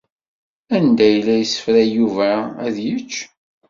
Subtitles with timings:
[0.75, 2.31] Anda i la yessefray Yuba
[2.65, 3.13] ad yečč?